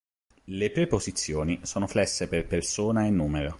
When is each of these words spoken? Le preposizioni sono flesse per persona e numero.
Le 0.47 0.71
preposizioni 0.71 1.59
sono 1.61 1.85
flesse 1.85 2.27
per 2.27 2.47
persona 2.47 3.05
e 3.05 3.11
numero. 3.11 3.49